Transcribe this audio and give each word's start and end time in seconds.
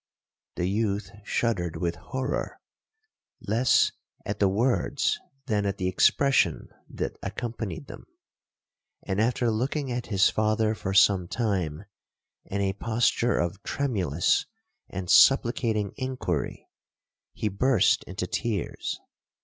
The 0.55 0.65
youth 0.67 1.11
shuddered 1.23 1.75
with 1.75 1.93
horror, 1.95 2.59
less 3.39 3.91
at 4.25 4.39
the 4.39 4.49
words 4.49 5.19
than 5.45 5.63
at 5.67 5.77
the 5.77 5.87
expression 5.87 6.69
that 6.89 7.19
accompanied 7.21 7.85
them; 7.85 8.07
and, 9.03 9.21
after 9.21 9.51
looking 9.51 9.91
at 9.91 10.07
his 10.07 10.27
father 10.31 10.73
for 10.73 10.95
some 10.95 11.27
time 11.27 11.85
in 12.45 12.61
a 12.61 12.73
posture 12.73 13.37
of 13.37 13.61
tremulous 13.61 14.47
and 14.89 15.07
supplicating 15.07 15.93
inquiry, 15.97 16.67
he 17.33 17.47
burst 17.47 18.03
into 18.05 18.25
tears. 18.25 18.99